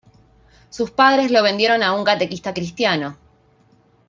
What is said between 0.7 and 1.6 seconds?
Sus padres lo